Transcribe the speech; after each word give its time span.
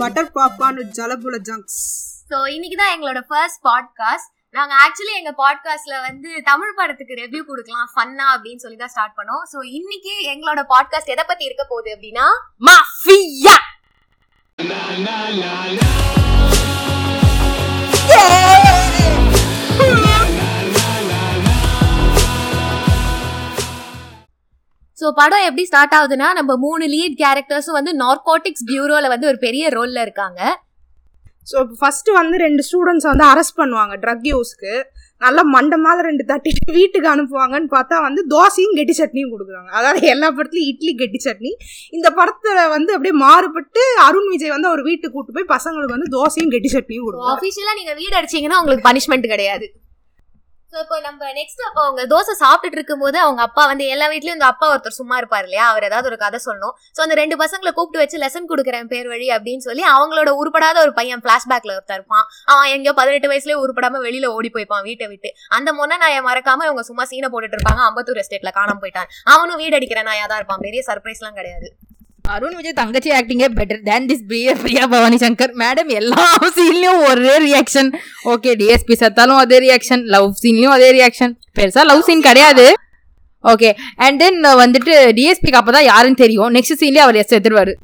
Butter 0.00 0.34
பாப்பான் 0.34 0.78
ஜலபுல 0.98 1.36
ஜங்க்ஸ் 1.48 1.80
so 2.30 2.38
இன்னைக்கு 2.46 2.76
தான் 2.76 2.92
எங்களோட 2.94 3.20
ஃபர்ஸ்ட் 3.28 3.60
பாட்காஸ்ட் 3.64 4.28
நாங்க 4.54 4.74
ஆக்சுவலி 4.84 5.14
எங்க 5.16 5.32
பாட்காஸ்ட்ல 5.38 5.96
வந்து 6.02 6.30
தமிழ் 6.42 6.76
படத்துக்கு 6.76 7.14
ரிவ்யூ 7.14 7.42
கொடுக்கலாம் 7.42 7.90
ஃபன்னா 7.94 8.26
அப்படின்னு 8.34 8.62
சொல்லி 8.64 8.78
தான் 8.78 8.92
ஸ்டார்ட் 8.94 9.16
பண்ணோம். 9.16 9.42
ஸோ 9.52 9.58
இன்னைக்கு 9.70 10.14
எங்களோட 10.32 10.62
பாட்காஸ்ட் 10.68 11.08
எதை 11.08 11.24
பத்தி 11.28 11.44
இருக்க 11.44 11.64
போகுது 11.64 11.90
அப்படின்னா 11.96 12.26
மாஃபியா 12.62 13.56
படம் 25.20 25.46
எப்படி 25.48 25.64
ஸ்டார்ட் 25.68 25.94
ஆகுதுன்னா 25.98 26.28
நம்ம 26.38 26.52
மூணு 26.66 26.84
லீட் 26.94 27.16
கேரக்டர்ஸும் 27.22 27.78
வந்து 27.78 27.92
நார்கோட்டிக்ஸ் 28.02 28.66
பியூரோல 28.70 29.08
வந்து 29.14 29.28
ஒரு 29.30 29.38
பெரிய 29.46 29.64
ரோல்ல 29.76 30.00
இருக்காங்க. 30.06 30.40
ஸோ 31.50 31.58
ஃபர்ஸ்ட் 31.78 32.10
வந்து 32.20 32.36
ரெண்டு 32.46 32.62
ஸ்டூடெண்ட்ஸ் 32.68 33.06
வந்து 33.10 33.24
அரெஸ்ட் 33.32 33.58
பண்ணுவாங்க 33.60 33.94
ட்ரக் 34.02 34.26
யூஸ்க்கு 34.32 34.72
நல்லா 35.22 35.42
மண்டை 35.54 35.76
ரெண்டு 36.08 36.24
தட்டிட்டு 36.30 36.74
வீட்டுக்கு 36.78 37.08
அனுப்புவாங்கன்னு 37.12 37.68
பார்த்தா 37.74 37.96
வந்து 38.06 38.20
தோசையும் 38.34 38.76
கெட்டி 38.78 38.94
சட்னியும் 39.00 39.32
கொடுக்குறாங்க. 39.32 39.70
அதாவது 39.78 40.00
எல்லா 40.12 40.28
படத்துலையும் 40.36 40.70
இட்லி 40.72 40.92
கெட்டி 41.00 41.20
சட்னி. 41.26 41.52
இந்த 41.96 42.08
படத்துல 42.18 42.62
வந்து 42.74 42.90
அப்படியே 42.96 43.14
மாறுபட்டு 43.24 43.82
அருண் 44.06 44.30
விஜய் 44.34 44.54
வந்து 44.56 44.70
அவர் 44.70 44.82
வீட்டுக்கு 44.88 45.16
கூட்டு 45.16 45.36
போய் 45.38 45.50
பசங்களுக்கு 45.54 45.96
வந்து 45.96 46.10
தோசையும் 46.16 46.54
கெட்டி 46.54 46.70
சட்னியும் 46.76 47.06
கொடுக்குறாங்க 47.08 47.36
ஆஃபீஷியலா 47.36 47.74
நீங்க 47.80 47.94
வீடு 48.00 48.14
அடிச்சீங்கன்னா 48.20 48.60
உங்களுக்கு 48.62 48.88
பனிஷ்மெண்ட் 48.88 49.32
கிடையாது. 49.34 49.68
ஸோ 50.72 50.76
இப்போ 50.82 50.96
நம்ம 51.06 51.28
நெக்ஸ்ட் 51.38 51.62
அப்போ 51.68 51.80
அவங்க 51.84 52.02
தோசை 52.10 52.34
சாப்பிட்டுட்டு 52.42 52.78
இருக்கும்போது 52.78 53.18
அவங்க 53.22 53.40
அப்பா 53.46 53.62
வந்து 53.70 53.84
எல்லா 53.94 54.06
வீட்லயும் 54.12 54.36
இந்த 54.38 54.48
அப்பா 54.52 54.66
ஒருத்தர் 54.72 54.96
சும்மா 54.98 55.16
இருப்பார் 55.20 55.46
இல்லையா? 55.46 55.64
அவர் 55.70 55.86
ஏதாவது 55.88 56.08
ஒரு 56.10 56.18
கதை 56.22 56.38
சொல்லணும். 56.46 56.74
ஸோ 56.96 57.00
அந்த 57.04 57.14
ரெண்டு 57.20 57.36
பசங்களை 57.42 57.70
கூப்பிட்டு 57.78 58.02
வச்சு 58.02 58.20
லெசன் 58.24 58.48
கொடுக்குறேன் 58.52 58.90
பேர் 58.92 59.08
வழி 59.14 59.26
அப்படின்னு 59.36 59.64
சொல்லி 59.68 59.84
அவங்களோட 59.94 60.32
உருப்படாத 60.42 60.78
ஒரு 60.86 60.94
பையன் 61.00 61.24
பிளாஷ்பேக்ல 61.26 61.74
ஒருத்தர் 61.78 62.00
இருப்பான். 62.00 62.24
அவன் 62.52 62.70
எங்கேயோ 62.76 62.94
பதினெட்டு 63.00 63.30
வயசுலயே 63.34 63.58
உருப்படாம 63.64 64.02
வெளியில 64.06 64.32
ஓடி 64.38 64.50
போய்ப்பான் 64.56 64.86
வீட்டை 64.88 65.08
விட்டு. 65.12 65.30
அந்த 65.58 65.72
முன்ன 65.80 66.00
நான் 66.04 66.26
மறக்காம 66.30 66.66
இவங்க 66.70 66.84
சும்மா 66.90 67.06
சீனை 67.12 67.30
போட்டுட்டு 67.34 67.58
இருப்பாங்க. 67.58 67.84
அம்பத்தூர் 67.90 68.22
எஸ்டேட்ல 68.24 68.52
காணாம 68.60 68.80
போயிட்டான். 68.84 69.10
அவனும் 69.34 69.62
வீடு 69.64 69.76
அடிக்கிற 69.80 70.02
நாயா 70.10 70.26
தான் 70.32 70.42
இருப்பான். 70.42 70.66
பெரிய 70.68 70.82
சர்ப்ரைஸ்லாம் 70.90 71.38
கிடையாது. 71.40 71.70
அருண் 72.34 72.56
விஜய் 72.58 72.76
தங்கச்சி 72.80 73.10
ஆக்டிங்கே 73.18 73.48
better 73.58 73.80
than 73.86 74.06
this 74.08 74.24
PA 74.30 74.52
Priya 74.62 74.84
Bhavani 74.92 75.16
Shankar 75.22 75.52
madam 75.62 75.90
எல்லா 76.00 76.24
சீன்லயும் 76.56 77.00
ஒரே 77.08 77.34
ரியாக்ஷன் 77.46 77.90
ஓகே 78.32 78.50
டிஎஸ்பி 78.60 78.94
சத்தாலும் 79.02 79.40
அதே 79.44 79.58
ரியாக்ஷன் 79.66 80.02
லவ் 80.14 80.28
சீன்லயும் 80.42 80.74
அதே 80.76 80.90
ரியாக்ஷன் 80.98 81.32
பெருசா 81.58 81.82
லவ் 81.90 82.06
சீன் 82.08 82.26
கிடையாது. 82.28 82.66
ஓகே 83.52 83.70
அண்ட் 84.06 84.18
தென் 84.22 84.40
வந்துட்டு 84.62 84.94
டிஎஸ்பிக்கு 85.18 85.60
அப்பதான் 85.60 85.88
யாருன்னு 85.92 86.22
தெரியும். 86.24 86.52
நெக்ஸ்ட் 86.56 86.80
சீன்லயே 86.82 87.04
அவர் 87.06 87.20
எஸ் 87.22 87.34
எடுத்துருவாரு. 87.36 87.74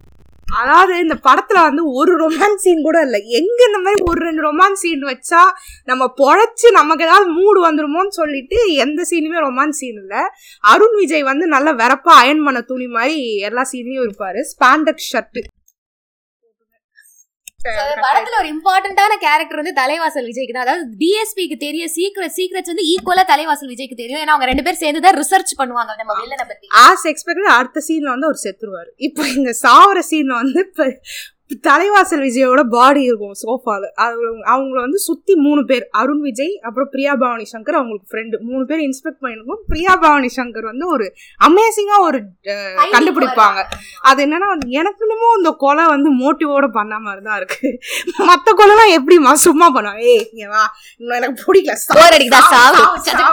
அதாவது 0.46 0.98
இந்த 0.98 1.14
படத்துல 1.28 1.62
வந்து 1.68 1.82
ஒரு 1.92 2.12
ரொமான்ஸ் 2.16 2.64
சீன் 2.64 2.82
கூட 2.82 3.00
இல்லை. 3.00 3.20
எங்க 3.38 3.58
இந்த 3.68 3.78
மாதிரி 3.78 4.02
ஒரு 4.10 4.20
ரெண்டு 4.26 4.42
ரொமான்ஸ் 4.48 4.82
சீன் 4.84 5.04
வச்சா 5.10 5.42
நம்ம 5.84 6.12
பொழைச்சு 6.22 6.70
நமக்கு 6.70 7.04
ஏதாவது 7.04 7.26
மூடு 7.38 7.60
வந்துருமோன்னு 7.68 8.14
சொல்லிட்டு 8.20 8.58
எந்த 8.74 9.06
சீனுமே 9.10 9.40
ரொமான்ஸ் 9.46 9.80
சீன் 9.80 10.00
இல்லை. 10.02 10.22
அருண் 10.72 10.96
விஜய் 11.00 11.28
வந்து 11.30 11.46
நல்லா 11.46 11.74
வெறப்பா 11.82 12.14
அயன் 12.22 12.44
பண்ண 12.44 12.60
துணி 12.60 12.86
மாதிரி 12.86 13.18
எல்லா 13.40 13.64
சீன்லயும் 13.72 14.06
இருப்பாரு. 14.06 14.42
ஸ்பாண்டக் 14.52 15.06
ஷர்ட்டு 15.12 15.42
படத்துல 18.04 18.38
ஒரு 18.42 18.48
இம்பார்ட்டன்டான 18.54 19.12
கேரக்டர் 19.26 19.60
வந்து 19.60 19.74
தலைவாசல் 19.80 20.28
விஜய்க்கு 20.30 20.56
தான் 20.56 20.66
அதாவது 20.66 20.84
டிஎஸ்பிக்கு 21.02 21.56
தெரிய 21.66 21.84
சீக்ரெட் 21.96 22.34
சீக்ரெட்ஸ் 22.38 22.72
வந்து 22.72 22.86
ஈக்குவலா 22.92 23.24
தலைவாசல் 23.32 23.72
விஜய்க்கு 23.72 24.00
தெரியும். 24.02 24.20
ஏன்னா 24.22 24.34
அவங்க 24.34 24.48
ரெண்டு 24.50 24.64
பேரும் 24.66 24.82
சேர்ந்து 24.84 25.04
தான் 25.06 25.18
ரிசர்ச் 25.22 25.52
பண்ணுவாங்க 25.60 25.94
நம்ம 26.00 26.14
வில்லனை 26.20 26.46
பத்தி. 26.52 26.66
ஆஸ் 26.86 27.06
எக்ஸ்பெக்டட் 27.12 27.56
அடுத்த 27.58 27.84
சீன்ல 27.88 28.12
வந்து 28.14 28.28
அவர் 28.30 28.42
செத்துருவாரு. 28.46 28.90
இப்போ 29.08 29.24
இந்த 29.38 29.54
சாவர 29.64 30.02
சீன்ல 30.12 30.34
வந்து 30.42 30.62
தலைவாசல் 31.64 32.22
விஜயோட 32.26 32.60
பாடி 32.74 33.02
இருக்கும் 33.08 33.34
சோஃபால 33.42 33.82
அவங்கள 34.52 34.78
வந்து 34.84 34.98
சுத்தி 35.06 35.34
மூணு 35.44 35.60
பேர் 35.68 35.84
அருண் 36.00 36.22
விஜய் 36.26 36.54
அப்புறம் 36.66 36.88
பிரியா 36.94 37.12
பவானி 37.22 37.44
சங்கர் 37.52 37.78
அவங்களுக்கு 37.78 38.10
ஃப்ரெண்டு 38.12 38.40
மூணு 38.48 38.64
பேர் 38.70 38.82
இன்ஸ்பெக்ட் 38.86 39.20
பண்ணிருக்கோம். 39.24 39.60
பிரியா 39.70 39.92
பவானி 40.04 40.30
சங்கர் 40.38 40.66
வந்து 40.70 40.86
ஒரு 40.94 41.06
அமேசிங்கா 41.48 41.98
ஒரு 42.08 42.18
கண்டுபிடிப்பாங்க. 42.94 43.62
அது 44.10 44.26
என்னன்னா 44.26 44.48
எனக்கு 44.80 45.04
இன்னமும் 45.06 45.36
இந்த 45.40 45.52
கொலை 45.64 45.86
வந்து 45.94 46.10
மோட்டிவோட 46.22 46.68
பண்ண 46.78 46.98
மாதிரி 47.06 47.22
தான் 47.28 47.38
இருக்கு. 47.42 47.70
மத்த 48.30 48.56
கொலைலாம் 48.62 48.96
எப்படிமா 48.98 49.34
சும்மா 49.46 49.68
பண்ணுவாங்க? 49.78 50.04
ஏய் 50.14 50.26
இங்க 50.32 50.48
வா. 50.56 50.64
இன்னும் 51.00 51.18
எனக்கு 51.20 51.46
பிடிக்கல. 51.46 51.78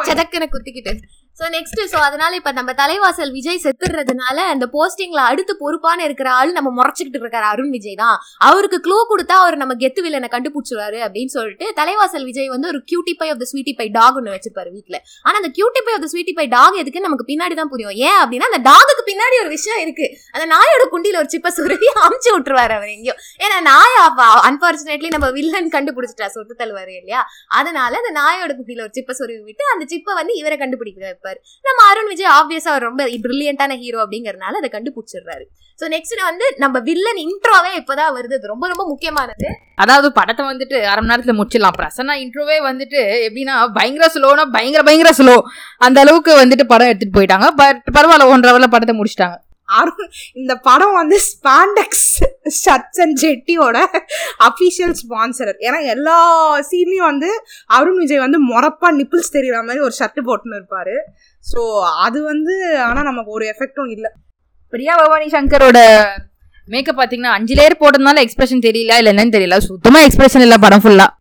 சதக்குன்னு 0.08 0.54
குத்திக்கிட்டு. 0.56 0.94
ஸோ 1.40 1.46
நெக்ஸ்ட் 1.54 1.80
ஸோ 1.92 1.98
அதனால 2.08 2.32
இப்போ 2.40 2.52
நம்ம 2.58 2.72
தலைவாசல் 2.80 3.32
விஜய் 3.36 3.62
செத்துறதுனால 3.64 4.38
அந்த 4.54 4.66
போஸ்டிங்ல 4.74 5.22
அடுத்து 5.30 5.54
பொறுப்பான 5.62 6.04
இருக்கிற 6.08 6.28
ஆள் 6.40 6.52
நம்ம 6.58 6.70
முறைச்சிக்கிட்டு 6.80 7.20
இருக்காரு 7.20 7.48
அருண் 7.52 7.72
விஜய் 7.76 7.98
தான். 8.02 8.18
அவருக்கு 8.48 8.78
க்ளூ 8.86 8.98
கொடுத்தா 9.12 9.36
அவர் 9.44 9.56
நம்ம 9.62 9.76
கெத்து 9.84 10.02
வில்லனை 10.06 10.30
கண்டுபிடிச்சிருவாரு 10.36 11.00
அப்படின்னு 11.06 11.32
சொல்லிட்டு 11.38 11.68
தலைவாசல் 11.80 12.28
விஜய் 12.30 12.50
வந்து 12.54 12.68
ஒரு 12.72 12.82
cutie 12.92 13.16
pie 13.22 13.30
of 13.34 13.42
the 13.44 13.48
sweetie 13.52 13.74
pie 13.80 13.88
dog 13.98 14.20
ஒன்று 14.20 14.36
வச்சிருப்பாரு 14.36 14.70
வீட்டில் 14.76 15.00
ஆனால் 15.26 15.40
அந்த 15.42 15.52
cutie 15.58 15.84
pie 15.88 15.96
of 15.96 16.04
the 16.06 16.10
sweetie 16.14 16.36
pie 16.40 16.46
dog 16.56 16.78
எதுக்கு 16.84 17.04
நமக்கு 17.08 17.26
பின்னாடி 17.32 17.58
தான் 17.62 17.72
புரியும்? 17.74 17.96
ஏன் 18.08 18.20
அப்படின்னா 18.22 18.50
அந்த 18.52 18.62
டாகுக்கு 18.70 19.06
பின்னாடி 19.10 19.36
ஒரு 19.44 19.52
விஷயம் 19.58 19.82
இருக்கு. 19.86 20.06
அந்த 20.36 20.46
நாயோட 20.54 20.86
குண்டியில் 20.94 21.20
ஒரு 21.24 21.32
சிப்பை 21.36 21.54
சுருவி 21.58 21.90
அமுச்சு 22.06 22.32
விட்டுருவாரு 22.36 22.76
அவர் 22.78 22.94
எங்கேயோ. 22.96 23.18
ஏன்னா 23.46 23.58
நாய் 23.72 23.98
அன்பார்ச்சுனேட்லி 24.52 25.12
நம்ம 25.18 25.30
வில்லன் 25.40 25.74
கண்டுபிடிச்சிட்டா 25.78 26.30
சொத்து 26.38 26.56
தள்ளுவாரு 26.62 26.94
இல்லையா? 27.02 27.24
அதனால 27.60 27.92
அந்த 28.04 28.14
நாயோட 28.22 28.52
குண்டியில் 28.60 28.86
ஒரு 28.88 28.96
சிப்பை 29.00 29.16
சொருவி 29.22 29.44
விட்டு 29.50 29.66
அந்த 29.74 29.84
சிப்பை 29.94 30.16
வந்து 30.22 30.36
இவரை 30.44 30.58
கண்டுபிடிக்கிறார் 30.64 31.20
இருப்பார். 31.24 31.40
நம்ம 31.68 31.80
அருண் 31.90 32.10
விஜய் 32.14 32.34
ஆப்வியஸா 32.40 32.72
அவர் 32.74 32.88
ரொம்ப 32.90 33.04
பிரில்லியண்டான 33.26 33.78
ஹீரோ 33.84 34.00
அப்படிங்கறதுனால 34.06 34.60
அதை 34.62 34.70
கண்டுபிடிச்சிடுறாரு. 34.76 35.46
ஸோ 35.80 35.86
நெக்ஸ்ட் 35.94 36.24
வந்து 36.30 36.46
நம்ம 36.64 36.80
வில்லன் 36.88 37.22
இன்ட்ரோவே 37.26 37.72
இப்போதான் 37.82 38.12
வருது. 38.18 38.36
அது 38.40 38.52
ரொம்ப 38.54 38.66
ரொம்ப 38.72 38.84
முக்கியமானது. 38.92 39.48
அதாவது 39.84 40.08
படத்தை 40.18 40.44
வந்துட்டு 40.52 40.78
அரை 40.92 41.00
மணி 41.02 41.12
நேரத்துல 41.12 41.36
முடிச்சிடலாம். 41.40 41.78
பிரசன்னா 41.80 42.16
இன்ட்ரோவே 42.24 42.58
வந்துட்டு 42.70 43.00
எப்படின்னா 43.28 43.56
பயங்கர 43.80 44.08
ஸ்லோனா 44.16 44.46
பயங்கர 44.58 44.84
பயங்கர 44.90 45.14
ஸ்லோ 45.20 45.38
அந்த 45.88 46.00
அளவுக்கு 46.06 46.34
வந்துட்டு 46.44 46.68
படம் 46.74 46.92
எடுத்துட்டு 46.92 47.18
போயிட்டாங்க. 47.20 47.50
பட் 47.62 47.82
பரவாயில்ல 47.98 48.32
ஒன்றரை 48.34 48.52
ஹவர்ல 48.54 48.70
படத்தை 48.76 48.96
முடிச்சிட்டாங்க. 49.00 49.38
அருண் 49.70 50.10
இந்த 50.42 50.54
படம் 50.68 50.96
வந்து 51.00 51.18
ஸ்பாண்டெக்ஸ் 51.30 52.08
ஷர்ட்ஸ் 52.64 53.02
அண்ட் 53.04 53.16
ஜெட்டியோட 53.24 53.78
அஃபிஷியல் 54.48 54.96
ஸ்பான்சரர் 55.02 55.60
ஏன்னா 55.68 55.80
எல்லா 55.94 56.18
சீன்லையும் 56.72 57.10
வந்து 57.12 57.30
அருண் 57.78 58.00
விஜய் 58.02 58.24
வந்து 58.26 58.40
மொரப்பா 58.52 58.90
நிப்பிள்ஸ் 59.00 59.34
தெரியுற 59.38 59.60
மாதிரி 59.70 59.84
ஒரு 59.88 59.96
ஷர்ட் 60.00 60.22
போட்டுன்னு 60.28 60.60
இருப்பாரு. 60.60 60.96
ஸோ 61.46 61.62
அது 62.06 62.20
வந்து 62.32 62.54
ஆனால் 62.90 63.10
நமக்கு 63.10 63.34
ஒரு 63.38 63.48
எஃபெக்டும் 63.54 63.92
இல்லை. 63.96 64.12
பிரியா 64.74 64.94
பவானி 65.02 65.28
சங்கரோட 65.38 65.80
மேக்கப் 66.68 67.00
பார்த்தீங்கன்னா 67.00 67.34
அஞ்சு 67.38 67.54
லேயர் 67.60 67.82
போட்டதுனால 67.82 68.22
எக்ஸ்பிரஷன் 68.26 68.66
தெரியல 68.68 68.98
இல்லை 69.00 69.12
என்னன்னு 69.14 69.36
தெரியல. 69.38 69.58
சுத்தமாக 69.70 70.08
எக்ஸ்பிரஷன் 70.08 70.46
இல்லை 70.48 70.60
படம் 70.66 70.84
ஃபுல்லாக 70.86 71.12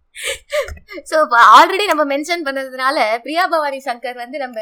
ஸோ 1.10 1.16
சோ 1.30 1.36
ஆல்ரெடி 1.58 1.84
நம்ம 1.86 2.04
மென்ஷன் 2.12 2.44
பண்ணதுனால 2.46 2.96
பிரியா 3.22 3.44
பவானி 3.46 3.78
சங்கர் 3.86 4.20
வந்து 4.24 4.38
நம்ம 4.38 4.58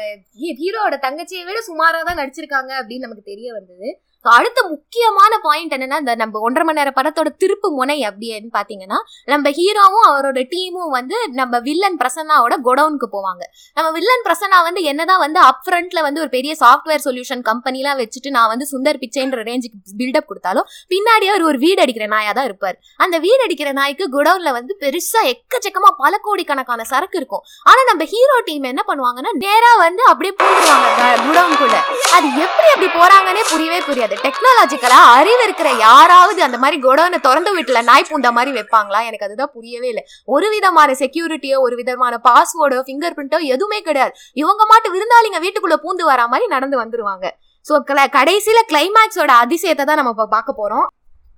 ஹீரோட 0.61 0.95
தங்கச்சியை 1.07 1.43
விட 1.47 1.59
சுமாரா 1.69 1.99
தான் 2.09 2.21
நடிச்சிருக்காங்க 2.21 2.71
அப்படின்னு 2.81 3.05
நமக்கு 3.07 3.31
தெரிய 3.31 3.47
வந்தது. 3.53 3.89
அடுத்த 4.29 4.59
முக்கியமான 4.71 5.33
பாயிண்ட் 5.45 5.73
என்னன்னா 5.75 5.97
இந்த 6.01 6.13
நம்ம 6.21 6.39
ஒன்றரை 6.47 6.65
மணி 6.67 6.79
நேர 6.79 6.89
படத்தோட 6.97 7.29
திருப்பு 7.41 7.67
முனை 7.77 7.97
அப்படின்னு 8.09 8.49
பாத்தீங்கன்னா 8.57 8.97
நம்ம 9.31 9.49
ஹீரோவும் 9.59 10.05
அவரோட 10.09 10.39
டீமும் 10.51 10.91
வந்து 10.97 11.17
நம்ம 11.39 11.59
வில்லன் 11.67 11.97
பிரசன்னாவோட 12.01 12.55
கொடவுனுக்கு 12.67 13.07
போவாங்க. 13.15 13.43
நம்ம 13.77 13.87
வில்லன் 13.97 14.25
பிரசன்னா 14.27 14.59
வந்து 14.67 14.81
என்னதான் 14.91 15.21
வந்து 15.25 15.39
அப் 15.49 15.63
ஃப்ரண்ட்ல 15.65 16.01
வந்து 16.07 16.21
ஒரு 16.23 16.31
பெரிய 16.35 16.55
சாஃப்ட்வேர் 16.63 17.03
சொல்யூஷன் 17.07 17.41
கம்பெனிலாம் 17.49 17.99
வச்சுட்டு 18.01 18.31
நான் 18.37 18.51
வந்து 18.53 18.67
சுந்தர் 18.73 19.01
பிச்சைன்ற 19.03 19.45
ரேஞ்சுக்கு 19.49 19.97
பில்டப் 20.01 20.29
கொடுத்தாலும் 20.29 20.67
பின்னாடி 20.93 21.27
அவர் 21.33 21.47
ஒரு 21.49 21.59
வீடு 21.65 21.79
அடிக்கிற 21.85 22.07
நாயா 22.13 22.31
தான் 22.39 22.47
இருப்பார். 22.49 22.77
அந்த 23.05 23.15
வீடு 23.25 23.41
அடிக்கிற 23.47 23.71
நாய்க்கு 23.79 24.07
குடவுன்ல 24.17 24.51
வந்து 24.59 24.75
பெருசா 24.83 25.23
எக்கச்சக்கமா 25.33 25.91
பல 26.03 26.13
கோடிக்கணக்கான 26.27 26.85
சரக்கு 26.93 27.19
இருக்கும். 27.21 27.43
ஆனா 27.71 27.81
நம்ம 27.91 28.03
ஹீரோ 28.13 28.37
டீம் 28.49 28.69
என்ன 28.73 28.83
பண்ணுவாங்கன்னா 28.91 29.33
நேரா 29.45 29.73
வந்து 29.85 30.05
அப்படியே 30.13 30.35
போடுவாங்க 30.43 30.87
குடவுனுக்குள்ள 31.27 31.79
அது 32.17 32.27
எப்படி 32.45 32.69
அப்படி 32.75 32.89
போறாங்கன்னே 32.99 33.45
புரியவே 33.53 33.81
புரியாது. 33.89 34.10
டெக்னாலஜிக்கலா 34.25 34.99
அறிவு 35.17 35.43
இருக்கிற 35.47 35.69
யாராவது 35.87 36.39
அந்த 36.47 36.57
மாதிரி 36.63 36.77
குடோனை 36.85 37.19
திறந்து 37.27 37.51
வீட்டுல 37.57 37.81
நாய் 37.89 38.07
பூந்த 38.09 38.31
மாதிரி 38.37 38.51
வைப்பாங்களா? 38.57 38.99
எனக்கு 39.09 39.27
அதுதான் 39.27 39.51
புரியவே 39.55 39.87
இல்லை. 39.93 40.03
ஒரு 40.35 40.49
விதமான 40.55 40.95
செக்யூரிட்டியோ 41.01 41.59
ஒரு 41.65 41.75
விதமான 41.81 42.19
பாஸ்வேர்டோ 42.27 42.81
ஃபிங்கர் 42.87 43.17
பிரிண்டோ 43.17 43.39
எதுவுமே 43.55 43.81
கிடையாது. 43.81 44.13
இவங்க 44.33 44.65
மாட்டு 44.71 44.93
விருந்தாளிங்க 44.95 45.41
வீட்டுக்குள்ள 45.45 45.77
பூந்து 45.85 46.05
வரா 46.11 46.27
மாதிரி 46.33 46.47
நடந்து 46.55 46.77
வந்துருவாங்க. 46.83 47.27
சோ 47.69 47.73
கடைசியில 48.17 48.59
கிளைமேக்ஸோட 48.71 49.31
அதிசயத்தை 49.43 49.83
தான் 49.85 49.99
நம்ம 50.01 50.13
இப்போ 50.15 50.27
பார்க்க 50.37 50.61
போறோம். 50.61 50.87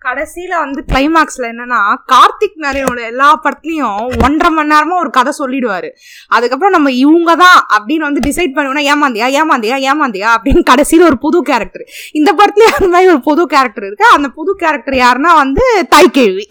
கடைசியில 0.07 0.53
வந்து 0.63 0.81
கிளைமேக்ஸ்ல 0.91 1.45
என்னன்னா 1.51 1.81
கார்த்திக் 2.13 2.59
நாராயணோட 2.63 3.01
எல்லா 3.11 3.29
படத்துலயும் 3.43 4.01
ஒன்றரை 4.25 4.51
மணி 4.55 4.71
நேரமா 4.73 4.95
ஒரு 5.03 5.09
கதை 5.09 5.33
சொல்லிடுவாரு. 5.39 5.89
அதுக்கப்புறம் 6.27 6.75
நம்ம 6.77 6.91
இவங்க 7.03 7.35
தான் 7.35 7.59
அப்படின்னு 7.75 8.07
வந்து 8.09 8.25
டிசைட் 8.29 8.55
பண்ணுவோம்னா 8.57 8.83
ஏமாந்தியா 8.93 9.29
ஏமாந்தியா 9.41 9.77
ஏமாந்தியா 9.91 10.29
அப்படின்னு 10.35 10.63
கடைசியில 10.71 11.07
ஒரு 11.11 11.17
புது 11.17 11.41
கேரக்டர் 11.51 11.85
இந்த 12.19 12.29
படத்துலயும் 12.39 12.77
அந்த 12.79 12.91
மாதிரி 12.95 13.11
ஒரு 13.15 13.21
புது 13.29 13.45
கேரக்டர் 13.47 13.87
இருக்கு. 13.87 14.07
அந்த 14.17 14.29
புது 14.29 14.53
கேரக்டர் 14.55 14.97
யாருன்னா 15.05 15.33
வந்து 15.43 15.65
தாய் 15.89 16.15
கேள்வி 16.19 16.47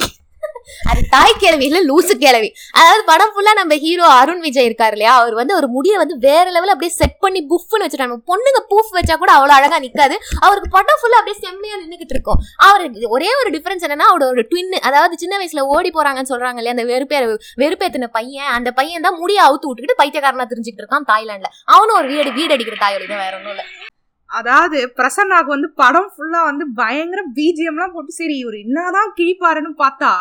அது 0.91 1.00
தாய் 1.14 1.35
கிழவி 1.43 1.67
இல்ல 1.69 1.81
லூசு 1.91 2.14
கிழவி 2.23 2.50
அதாவது 2.79 3.03
படம் 3.11 3.32
ஃபுல்லா 3.35 3.53
நம்ம 3.61 3.76
ஹீரோ 3.85 4.06
அருண் 4.19 4.43
விஜய் 4.47 4.69
இருக்காரு 4.69 4.94
இல்லையா? 4.97 5.12
அவர் 5.20 5.35
வந்து 5.41 5.55
ஒரு 5.59 5.69
முடியை 5.76 5.97
வந்து 6.03 6.17
வேற 6.26 6.47
லெவல் 6.56 6.73
அப்படியே 6.75 6.93
செட் 6.99 7.19
பண்ணி 7.25 7.41
புஃப்னு 7.53 7.85
வச்சுட்டாங்க 7.85 8.17
பொண்ணுங்க 8.31 8.61
பூஃப் 8.70 8.93
வச்சா 8.99 9.17
கூட 9.23 9.31
அவ்வளவு 9.37 9.56
அழகா 9.59 9.79
நிக்காது. 9.85 10.17
அவருக்கு 10.47 10.70
படம் 10.76 11.00
ஃபுல்லா 11.00 11.20
அப்படியே 11.20 11.38
செம்மையா 11.44 11.76
நின்றுகிட்டு 11.82 12.14
இருக்கும். 12.17 12.41
அவருக்கு 12.69 13.12
ஒரே 13.17 13.31
ஒரு 13.41 13.50
டிஃபரன்ஸ் 13.56 13.87
என்னன்னா 13.88 14.09
அவரோட 14.12 14.44
ட்வின் 14.50 14.76
அதாவது 14.91 15.20
சின்ன 15.23 15.35
வயசுல 15.43 15.64
ஓடி 15.75 15.93
போறாங்கன்னு 15.99 16.32
சொல்றாங்க 16.32 16.61
இல்லையா 16.62 16.76
அந்த 16.76 16.87
வெறுப்பே 16.93 17.20
வெறுப்பேத்தின 17.62 18.11
பையன் 18.19 18.53
அந்த 18.56 18.73
பையன் 18.81 19.06
தான் 19.08 19.20
முடிய 19.23 19.41
அவுத்து 19.49 19.69
விட்டுக்கிட்டு 19.69 20.00
பைத்தியக்காரனா 20.03 20.50
தெரிஞ்சுக்கிட்டு 20.53 20.85
இருக்கான் 20.85 21.08
தாய்லாந்துல. 21.12 21.50
அவனும் 21.75 21.99
ஒரு 22.00 22.08
வீடு 22.15 22.31
வீடு 22.41 22.55
அடிக்கிற 22.56 22.79
தாயோட 22.85 23.05
தான் 23.12 23.25
வேற 23.25 23.35
ஒன்றும் 23.41 23.55
இல்லை. 23.56 23.67
அதாவது 24.32 24.79
பிரசன்னாக்கு 24.99 25.50
வந்து 25.55 25.69
படம் 25.81 26.11
ஃபுல்லா 26.12 26.40
வந்து 26.49 26.64
பயங்கர 26.75 27.23
பிஜிஎம்லாம் 27.38 27.94
போட்டு 27.94 28.12
சரி 28.19 28.37
இவர் 28.38 28.56
என்னதான் 28.64 29.11
கிழிப்பாருன்னு 29.19 29.73
பார்த்தா 29.82 30.12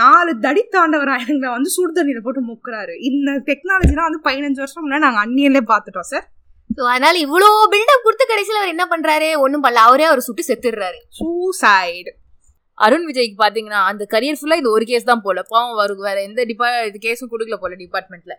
நாலு 0.00 0.32
தடி 0.38 0.62
தாண்டவராயங்களை 0.76 1.50
வந்து 1.56 1.72
சுடு 1.76 1.92
தண்ணியில 1.98 2.22
போட்டு 2.26 2.42
முக்குறாரு. 2.50 2.94
இந்த 3.10 3.30
டெக்னாலஜிலாம் 3.50 4.08
வந்து 4.08 4.24
பதினஞ்சு 4.28 4.62
வருஷம் 4.64 4.84
முன்னாடி 4.84 5.06
நாங்க 5.06 5.22
அந்நியன்லே 5.26 5.64
பார்த்துட்டோம் 5.72 6.10
சார் 6.12 6.26
சோ 6.70 6.82
அதனால 6.92 7.16
இவ்வளோ 7.26 7.48
பில்டப் 7.72 8.04
கொடுத்து 8.04 8.24
கடைசியில 8.28 8.60
அவர் 8.60 8.74
என்ன 8.74 8.84
பண்றாரு? 8.92 9.30
ஒண்ணும் 9.44 9.64
பண்ணல. 9.64 9.82
அவரே 9.88 10.04
அவர் 10.10 10.26
சுட்டு 10.26 10.42
செத்துடுறாரு. 10.48 11.00
சூசைடு 11.18 12.12
அருண் 12.78 13.04
விஜய்க்கு 13.08 13.36
பாத்தீங்கன்னா 13.40 13.80
அந்த 13.90 14.04
கரியர் 14.12 14.38
ஃபுல்லா 14.38 14.56
இது 14.60 14.68
ஒரு 14.70 14.84
கேஸ் 14.84 15.08
தான் 15.10 15.22
போல. 15.26 15.38
பாவம் 15.50 15.74
அவருக்கு 15.74 16.06
வேற 16.08 16.18
எந்த 16.28 16.40
டிபா 16.50 16.68
இது 16.88 16.98
கேஸும் 17.04 17.30
கொடுக்கல 17.32 17.56
போல 17.62 17.76
டிபார்ட்மெண்ட்ல 17.82 18.34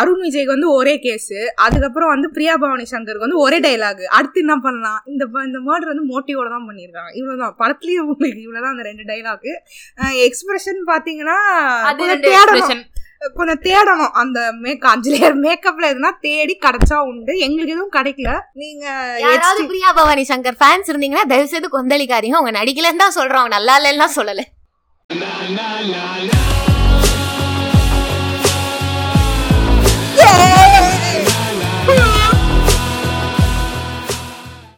அருண் 0.00 0.22
விஜய்க்கு 0.24 0.54
வந்து 0.54 0.68
ஒரே 0.70 0.94
கேஸ் 0.98 1.30
அதுக்கப்புறம் 1.64 2.12
வந்து 2.14 2.28
பிரியா 2.36 2.54
பவானி 2.62 2.86
சங்கருக்கு 2.92 3.26
வந்து 3.26 3.42
ஒரே 3.44 3.58
டைலாக் 3.66 4.02
அடுத்து 4.18 4.42
என்ன 4.44 4.56
பண்ணலாம்? 4.66 5.00
இந்த 5.06 5.22
இந்த 5.48 5.60
மர்டர் 5.68 5.92
வந்து 5.92 6.06
மோட்டிவோட 6.12 6.48
தான் 6.54 6.68
பண்ணியிருக்காங்க. 6.68 7.12
இவ்வளவுதான். 7.20 7.54
படத்துலயும் 7.62 8.04
உங்களுக்கு 8.06 8.44
இவ்வளவுதான் 8.46 8.74
அந்த 8.74 8.86
ரெண்டு 8.90 9.06
டைலாக் 9.10 9.48
எக்ஸ்பிரஷன் 10.28 10.80
பாத்தீங்கன்னா 10.92 11.38
கொஞ்சம் 13.34 13.60
தேடணும். 13.62 14.12
அந்த 14.12 14.52
மேக் 14.52 14.84
அஞ்சு 14.84 15.10
லேயர் 15.14 15.36
மேக்கப்ல 15.46 15.88
எதுனா 15.92 16.10
தேடி 16.20 16.58
கிடைச்சா 16.66 16.96
உண்டு. 16.96 17.38
எங்களுக்கு 17.38 17.74
எதுவும் 17.74 17.96
கிடைக்கல. 17.96 18.38
நீங்க 18.52 18.84
யாராவது 19.18 19.66
பிரியா 19.66 19.92
பவானி 19.92 20.24
சங்கர் 20.28 20.60
ஃபேன்ஸ் 20.60 20.90
இருந்தீங்கன்னா 20.92 21.26
தயவு 21.26 21.48
செய்து 21.48 21.70
கொந்தளிக்காதீங்க. 21.76 22.38
அவங்க 22.40 22.54
நடிக்கலன்னு 22.60 23.04
தான் 23.04 23.18
சொல்றோம். 23.18 23.42
அவங்க 23.42 23.56
நல்லா 23.56 23.76
இல்லைன்னா 23.80 24.08
சொல்லல. 24.16 24.44